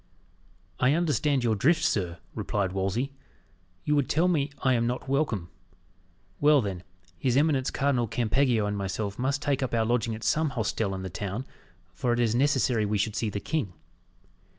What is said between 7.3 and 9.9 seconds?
eminence Cardinal Campeggio and myself must take up our